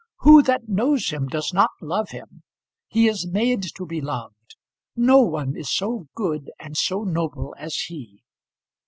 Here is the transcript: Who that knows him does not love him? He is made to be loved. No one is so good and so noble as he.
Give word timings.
Who 0.21 0.41
that 0.41 0.67
knows 0.67 1.09
him 1.11 1.27
does 1.27 1.53
not 1.53 1.69
love 1.79 2.09
him? 2.09 2.41
He 2.87 3.07
is 3.07 3.27
made 3.27 3.61
to 3.75 3.85
be 3.85 4.01
loved. 4.01 4.55
No 4.95 5.21
one 5.21 5.55
is 5.55 5.71
so 5.71 6.07
good 6.15 6.49
and 6.59 6.75
so 6.75 7.03
noble 7.03 7.53
as 7.59 7.75
he. 7.75 8.23